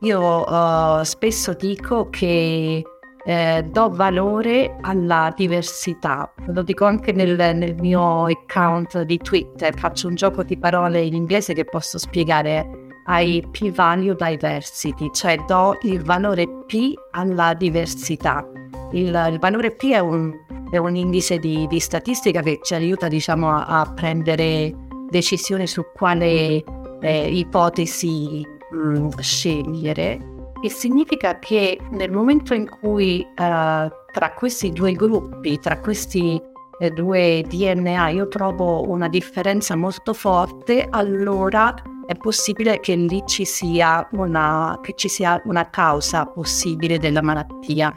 io 0.00 0.50
uh, 0.50 1.02
spesso 1.02 1.52
dico 1.52 2.08
che 2.10 2.82
eh, 3.30 3.62
do 3.62 3.88
valore 3.90 4.76
alla 4.80 5.32
diversità. 5.36 6.32
Lo 6.46 6.62
dico 6.62 6.84
anche 6.84 7.12
nel, 7.12 7.36
nel, 7.36 7.76
mio 7.78 8.24
account 8.24 9.02
di 9.02 9.18
Twitter, 9.18 9.72
faccio 9.78 10.08
un 10.08 10.16
gioco 10.16 10.42
di 10.42 10.58
parole 10.58 11.00
in 11.00 11.14
inglese 11.14 11.54
che 11.54 11.64
posso 11.64 11.96
spiegare 11.96 12.88
ai 13.04 13.46
p-value 13.48 14.16
diversity, 14.16 15.08
cioè 15.12 15.36
do 15.46 15.78
il 15.82 16.02
valore 16.02 16.48
p 16.66 16.92
alla 17.12 17.54
diversità. 17.54 18.44
Il, 18.90 19.28
il 19.30 19.38
valore 19.38 19.70
p 19.76 19.90
è 19.90 20.00
un, 20.00 20.32
è 20.68 20.78
un 20.78 20.96
indice 20.96 21.38
di, 21.38 21.68
di, 21.68 21.78
statistica 21.78 22.42
che 22.42 22.58
ci 22.62 22.74
aiuta 22.74 23.06
diciamo, 23.06 23.48
a, 23.48 23.64
a 23.64 23.92
prendere 23.92 24.74
decisioni 25.08 25.68
su 25.68 25.84
quale 25.94 26.64
eh, 27.00 27.28
ipotesi 27.28 28.44
mh, 28.72 28.76
mm, 28.76 29.08
scegliere 29.20 30.29
e 30.62 30.68
significa 30.68 31.38
che 31.38 31.78
nel 31.90 32.10
momento 32.10 32.54
in 32.54 32.68
cui 32.68 33.26
uh, 33.26 33.34
tra 33.34 34.32
questi 34.36 34.70
due 34.70 34.92
gruppi, 34.92 35.58
tra 35.58 35.78
questi 35.78 36.40
eh, 36.80 36.90
due 36.90 37.44
DNA 37.46 38.08
io 38.08 38.28
trovo 38.28 38.88
una 38.88 39.08
differenza 39.08 39.76
molto 39.76 40.12
forte, 40.12 40.86
allora 40.88 41.74
è 42.06 42.14
possibile 42.14 42.80
che 42.80 42.94
lì 42.94 43.22
ci 43.26 43.44
sia 43.44 44.06
una, 44.12 44.78
ci 44.96 45.08
sia 45.08 45.40
una 45.44 45.68
causa 45.70 46.26
possibile 46.26 46.98
della 46.98 47.22
malattia. 47.22 47.96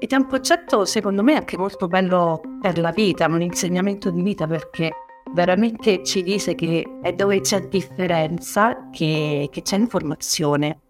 Ed 0.00 0.12
è 0.12 0.16
un 0.16 0.26
progetto 0.26 0.84
secondo 0.84 1.22
me 1.22 1.34
anche 1.34 1.56
molto 1.56 1.86
bello 1.86 2.40
per 2.60 2.78
la 2.78 2.90
vita, 2.90 3.26
un 3.26 3.42
insegnamento 3.42 4.10
di 4.10 4.22
vita 4.22 4.46
perché 4.46 4.90
veramente 5.32 6.02
ci 6.04 6.22
dice 6.22 6.54
che 6.54 6.98
è 7.02 7.12
dove 7.12 7.40
c'è 7.40 7.68
differenza 7.68 8.88
che, 8.90 9.48
che 9.50 9.62
c'è 9.62 9.76
informazione. 9.76 10.80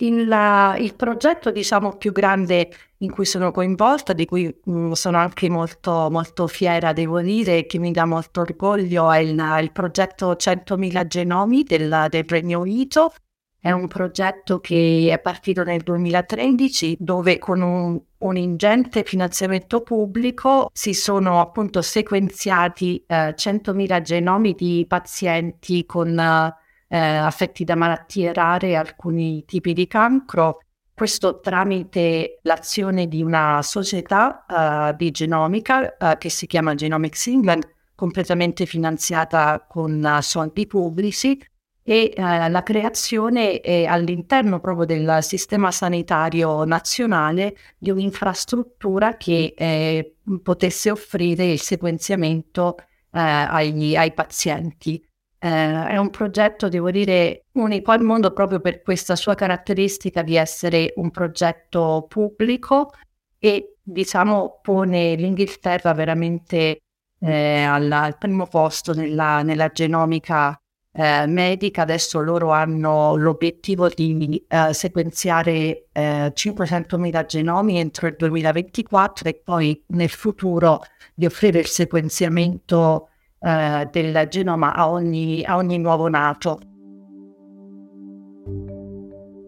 Il, 0.00 0.76
il, 0.78 0.94
progetto 0.94 1.50
diciamo 1.50 1.96
più 1.96 2.12
grande 2.12 2.70
in 2.98 3.10
cui 3.10 3.24
sono 3.24 3.50
coinvolta, 3.50 4.12
di 4.12 4.26
cui 4.26 4.46
mh, 4.46 4.72
mm, 4.72 4.92
sono 4.92 5.18
anche 5.18 5.50
molto, 5.50 6.08
molto 6.10 6.46
fiera, 6.46 6.92
devo 6.92 7.20
dire, 7.20 7.66
che 7.66 7.78
mi 7.78 7.90
dà 7.90 8.04
molto 8.04 8.42
orgoglio, 8.42 9.10
è 9.10 9.18
il, 9.18 9.58
il 9.60 9.72
progetto 9.72 10.34
100.000 10.34 11.06
genomi 11.08 11.64
del, 11.64 12.06
del 12.10 12.24
Regno 12.28 12.60
Unito, 12.60 13.12
è 13.60 13.72
un 13.72 13.88
progetto 13.88 14.60
che 14.60 15.08
è 15.10 15.18
partito 15.18 15.64
nel 15.64 15.82
2013 15.82 16.96
dove 17.00 17.38
con 17.38 17.60
un, 17.60 18.00
un 18.18 18.36
ingente 18.36 19.02
finanziamento 19.02 19.80
pubblico 19.80 20.70
si 20.72 20.94
sono 20.94 21.40
appunto 21.40 21.82
sequenziati 21.82 23.02
eh, 23.04 23.34
100.000 23.36 24.00
genomi 24.00 24.54
di 24.54 24.84
pazienti 24.86 25.84
con 25.86 26.16
eh, 26.16 26.54
affetti 26.96 27.64
da 27.64 27.74
malattie 27.74 28.32
rare 28.32 28.68
e 28.68 28.74
alcuni 28.74 29.44
tipi 29.44 29.72
di 29.72 29.86
cancro. 29.86 30.60
Questo 30.94 31.40
tramite 31.40 32.40
l'azione 32.42 33.06
di 33.06 33.22
una 33.22 33.62
società 33.62 34.44
uh, 34.48 34.96
di 34.96 35.12
genomica 35.12 35.96
uh, 35.96 36.18
che 36.18 36.28
si 36.28 36.46
chiama 36.46 36.74
Genomics 36.74 37.28
England, 37.28 37.68
completamente 37.94 38.66
finanziata 38.66 39.64
con 39.68 40.18
soldi 40.22 40.66
pubblici 40.66 41.40
e 41.88 42.12
eh, 42.14 42.48
la 42.50 42.62
creazione 42.62 43.60
eh, 43.60 43.86
all'interno 43.86 44.60
proprio 44.60 44.84
del 44.84 45.22
sistema 45.22 45.70
sanitario 45.70 46.64
nazionale 46.64 47.56
di 47.78 47.88
un'infrastruttura 47.88 49.16
che 49.16 49.54
eh, 49.56 50.16
potesse 50.42 50.90
offrire 50.90 51.46
il 51.46 51.60
sequenziamento 51.60 52.76
eh, 52.78 52.84
agli, 53.12 53.96
ai 53.96 54.12
pazienti. 54.12 55.02
Eh, 55.40 55.86
è 55.86 55.96
un 55.96 56.10
progetto, 56.10 56.68
devo 56.68 56.90
dire, 56.90 57.44
unico 57.52 57.92
al 57.92 58.02
mondo 58.02 58.32
proprio 58.32 58.60
per 58.60 58.82
questa 58.82 59.14
sua 59.14 59.34
caratteristica 59.34 60.22
di 60.22 60.36
essere 60.36 60.92
un 60.96 61.10
progetto 61.10 62.06
pubblico 62.08 62.90
e 63.38 63.76
diciamo 63.80 64.58
pone 64.62 65.14
l'Inghilterra 65.14 65.92
veramente 65.92 66.80
eh, 67.20 67.62
al, 67.62 67.90
al, 67.90 68.18
primo 68.18 68.46
posto 68.46 68.92
nella, 68.94 69.42
nella 69.42 69.68
genomica 69.68 70.60
eh, 70.92 71.26
medica. 71.26 71.82
Adesso 71.82 72.20
loro 72.20 72.50
hanno 72.50 73.14
l'obiettivo 73.16 73.88
di 73.88 74.44
eh, 74.48 74.72
sequenziare 74.72 75.86
eh, 75.92 76.32
500.000 76.34 77.26
genomi 77.26 77.78
entro 77.78 78.08
il 78.08 78.16
2024 78.18 79.28
e 79.28 79.40
poi 79.42 79.82
nel 79.88 80.10
futuro 80.10 80.82
di 81.14 81.26
offrire 81.26 81.60
il 81.60 81.66
sequenziamento 81.66 83.10
eh, 83.40 83.88
del 83.90 84.26
genoma 84.28 84.74
a 84.74 84.90
ogni, 84.90 85.44
a 85.44 85.56
ogni 85.56 85.78
nuovo 85.78 86.08
nato. 86.08 86.58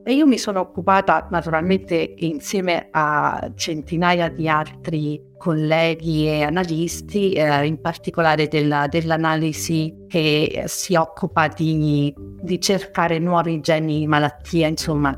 E 0.02 0.14
io 0.14 0.26
mi 0.26 0.38
sono 0.38 0.60
occupata 0.60 1.28
naturalmente 1.30 2.14
insieme 2.18 2.88
a 2.90 3.52
centinaia 3.54 4.28
di 4.28 4.48
altri 4.48 5.22
colleghi 5.36 6.26
e 6.26 6.42
analisti, 6.42 7.32
eh, 7.32 7.66
in 7.66 7.80
particolare 7.80 8.48
della, 8.48 8.88
dell'analisi 8.88 10.06
che 10.08 10.64
si 10.66 10.94
occupa 10.94 11.48
di, 11.48 12.12
di 12.16 12.60
cercare 12.60 13.18
nuovi 13.18 13.60
geni 13.60 14.00
di 14.00 14.06
malattia, 14.06 14.66
insomma 14.66 15.16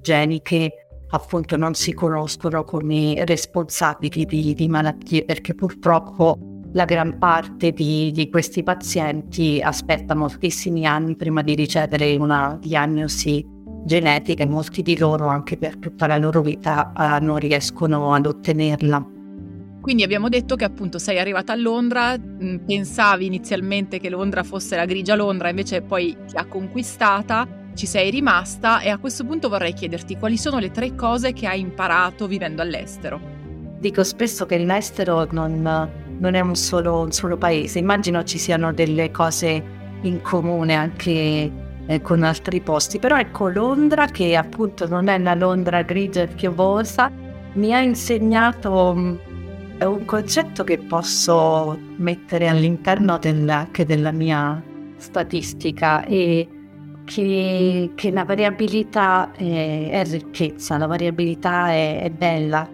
geni 0.00 0.42
che 0.42 0.72
appunto 1.08 1.56
non 1.56 1.74
si 1.74 1.94
conoscono 1.94 2.64
come 2.64 3.24
responsabili 3.24 4.26
di, 4.26 4.52
di 4.52 4.68
malattie 4.68 5.24
perché 5.24 5.54
purtroppo 5.54 6.53
la 6.74 6.84
gran 6.84 7.18
parte 7.18 7.70
di, 7.72 8.10
di, 8.12 8.28
questi 8.28 8.62
pazienti 8.62 9.60
aspetta 9.62 10.14
moltissimi 10.14 10.86
anni 10.86 11.14
prima 11.16 11.40
di 11.42 11.54
ricevere 11.54 12.16
una 12.16 12.58
diagnosi 12.60 13.44
genetica 13.84 14.42
e 14.42 14.46
molti 14.46 14.82
di 14.82 14.98
loro 14.98 15.28
anche 15.28 15.56
per 15.56 15.76
tutta 15.76 16.06
la 16.06 16.16
loro 16.16 16.42
vita 16.42 16.92
uh, 16.96 17.24
non 17.24 17.38
riescono 17.38 18.12
ad 18.12 18.26
ottenerla. 18.26 19.08
Quindi 19.80 20.02
abbiamo 20.02 20.28
detto 20.28 20.56
che 20.56 20.64
appunto 20.64 20.98
sei 20.98 21.18
arrivata 21.18 21.52
a 21.52 21.56
Londra, 21.56 22.16
pensavi 22.18 23.26
inizialmente 23.26 24.00
che 24.00 24.08
Londra 24.08 24.42
fosse 24.42 24.76
la 24.76 24.86
grigia 24.86 25.14
Londra, 25.14 25.50
invece 25.50 25.82
poi 25.82 26.16
ti 26.26 26.36
ha 26.36 26.46
conquistata, 26.46 27.46
ci 27.74 27.86
sei 27.86 28.10
rimasta 28.10 28.80
e 28.80 28.88
a 28.88 28.96
questo 28.96 29.24
punto 29.26 29.50
vorrei 29.50 29.74
chiederti 29.74 30.16
quali 30.16 30.38
sono 30.38 30.58
le 30.58 30.70
tre 30.70 30.94
cose 30.94 31.34
che 31.34 31.46
hai 31.46 31.60
imparato 31.60 32.26
vivendo 32.26 32.62
all'estero. 32.62 33.20
Dico 33.78 34.02
spesso 34.02 34.46
che 34.46 34.56
l'estero 34.56 35.28
non, 35.30 36.02
non 36.18 36.34
è 36.34 36.40
un 36.40 36.54
solo, 36.54 37.00
un 37.00 37.12
solo 37.12 37.36
paese, 37.36 37.78
immagino 37.78 38.24
ci 38.24 38.38
siano 38.38 38.72
delle 38.72 39.10
cose 39.10 39.62
in 40.02 40.20
comune 40.22 40.74
anche 40.74 41.50
eh, 41.86 42.00
con 42.02 42.22
altri 42.22 42.60
posti. 42.60 42.98
Però 42.98 43.18
ecco 43.18 43.48
Londra, 43.48 44.06
che 44.06 44.36
appunto 44.36 44.88
non 44.88 45.08
è 45.08 45.18
la 45.18 45.34
Londra 45.34 45.82
grigia 45.82 46.22
e 46.22 46.28
piovosa, 46.28 47.10
mi 47.54 47.74
ha 47.74 47.80
insegnato 47.80 48.94
mm, 48.96 49.16
un 49.80 50.04
concetto 50.04 50.64
che 50.64 50.78
posso 50.78 51.78
mettere 51.96 52.48
all'interno 52.48 53.18
del, 53.18 53.48
anche 53.48 53.84
della 53.84 54.12
mia 54.12 54.62
statistica 54.96 56.04
e 56.04 56.48
che, 57.04 57.92
che 57.94 58.10
la 58.10 58.24
variabilità 58.24 59.32
è, 59.32 59.90
è, 59.90 60.04
ricchezza, 60.04 60.78
la 60.78 60.86
variabilità 60.86 61.70
è, 61.70 62.02
è 62.02 62.10
bella. 62.10 62.68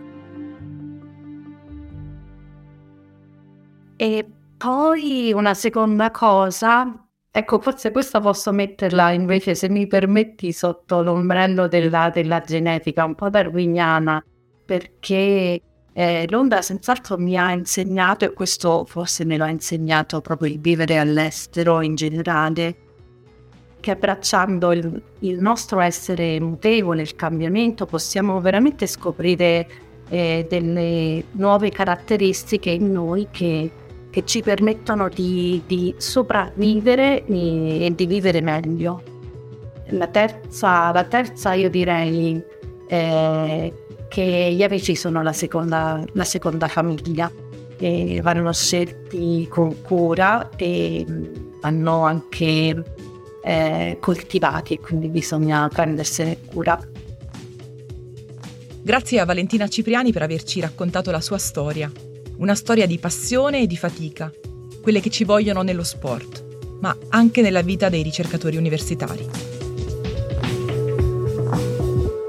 E 4.02 4.26
poi 4.56 5.30
una 5.34 5.52
seconda 5.52 6.10
cosa 6.10 7.06
Ecco, 7.32 7.60
forse 7.60 7.92
questa 7.92 8.18
posso 8.18 8.50
metterla 8.50 9.12
invece, 9.12 9.54
se 9.54 9.68
mi 9.68 9.86
permetti, 9.86 10.50
sotto 10.50 11.00
l'ombrello 11.00 11.68
della, 11.68 12.10
della 12.12 12.40
genetica, 12.40 13.04
un 13.04 13.14
po' 13.14 13.30
darwiniana, 13.30 14.24
perché 14.64 15.60
eh, 15.92 16.26
l'onda 16.28 16.60
senz'altro 16.60 17.18
mi 17.18 17.38
ha 17.38 17.52
insegnato, 17.52 18.24
e 18.24 18.32
questo 18.32 18.84
forse 18.84 19.24
me 19.24 19.36
lo 19.36 19.44
ha 19.44 19.48
insegnato 19.48 20.20
proprio 20.20 20.50
il 20.50 20.58
vivere 20.58 20.98
all'estero 20.98 21.82
in 21.82 21.94
generale, 21.94 22.76
che 23.78 23.92
abbracciando 23.92 24.72
il, 24.72 25.02
il 25.20 25.38
nostro 25.38 25.78
essere 25.78 26.40
mutevole, 26.40 27.02
il 27.02 27.14
cambiamento, 27.14 27.86
possiamo 27.86 28.40
veramente 28.40 28.88
scoprire 28.88 29.68
eh, 30.08 30.46
delle 30.48 31.22
nuove 31.32 31.70
caratteristiche 31.70 32.70
in 32.70 32.90
noi 32.90 33.28
che 33.30 33.70
che 34.10 34.24
ci 34.24 34.42
permettono 34.42 35.08
di, 35.08 35.62
di 35.66 35.94
sopravvivere 35.96 37.24
e, 37.24 37.86
e, 37.86 37.94
di 37.94 38.06
vivere 38.06 38.40
meglio. 38.40 39.02
La 39.90 40.08
terza, 40.08 40.92
la 40.92 41.04
terza 41.04 41.54
io 41.54 41.70
direi 41.70 42.42
eh, 42.88 43.72
che 44.08 44.52
gli 44.54 44.62
amici 44.62 44.94
sono 44.94 45.22
la 45.22 45.32
seconda, 45.32 46.04
la 46.12 46.24
seconda 46.24 46.68
famiglia 46.68 47.30
e 47.78 48.20
vanno 48.22 48.52
scelti 48.52 49.46
con 49.48 49.80
cura 49.80 50.50
e 50.56 51.04
vanno 51.60 52.04
anche 52.04 52.84
eh, 53.42 53.96
coltivati 54.00 54.78
quindi 54.78 55.08
bisogna 55.08 55.68
prendersene 55.68 56.38
cura. 56.44 56.78
Grazie 58.82 59.20
a 59.20 59.24
Valentina 59.24 59.68
Cipriani 59.68 60.12
per 60.12 60.22
averci 60.22 60.60
raccontato 60.60 61.10
la 61.10 61.20
sua 61.20 61.38
storia 61.38 61.90
una 62.40 62.54
storia 62.54 62.86
di 62.86 62.98
passione 62.98 63.60
e 63.60 63.66
di 63.66 63.76
fatica, 63.76 64.32
quelle 64.80 65.00
che 65.00 65.10
ci 65.10 65.24
vogliono 65.24 65.60
nello 65.60 65.82
sport, 65.82 66.44
ma 66.80 66.96
anche 67.10 67.42
nella 67.42 67.60
vita 67.60 67.90
dei 67.90 68.02
ricercatori 68.02 68.56
universitari. 68.56 69.28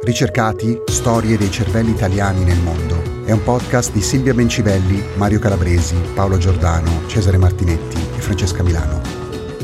Ricercati, 0.03 0.81
storie 0.87 1.37
dei 1.37 1.49
cervelli 1.49 1.91
italiani 1.91 2.43
nel 2.43 2.59
mondo 2.59 3.01
è 3.23 3.31
un 3.31 3.43
podcast 3.43 3.93
di 3.93 4.01
Silvia 4.01 4.33
Bencivelli, 4.33 5.01
Mario 5.15 5.39
Calabresi, 5.39 5.95
Paolo 6.13 6.37
Giordano, 6.37 7.07
Cesare 7.07 7.37
Martinetti 7.37 7.95
e 7.95 8.19
Francesca 8.19 8.63
Milano. 8.63 8.99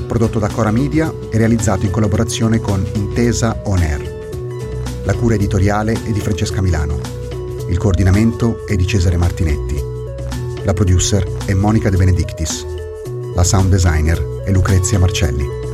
Prodotto 0.08 0.40
da 0.40 0.48
Cora 0.48 0.72
Media 0.72 1.14
e 1.30 1.38
realizzato 1.38 1.84
in 1.84 1.92
collaborazione 1.92 2.60
con 2.60 2.86
Intesa 2.94 3.60
On 3.66 3.80
Air. 3.80 5.02
La 5.04 5.14
cura 5.16 5.36
editoriale 5.36 5.92
è 5.92 6.12
di 6.12 6.22
Francesca 6.22 6.62
Milano. 6.62 6.98
Il 7.68 7.78
coordinamento 7.78 8.66
è 8.66 8.76
di 8.78 8.88
Cesare 8.88 9.18
Martinetti. 9.18 9.77
La 10.68 10.74
producer 10.74 11.26
è 11.46 11.54
Monica 11.54 11.90
De 11.90 11.96
Benedictis. 11.96 12.66
La 13.36 13.46
sound 13.46 13.70
designer 13.70 14.22
è 14.44 14.52
Lucrezia 14.52 15.00
Marcelli. 15.00 15.67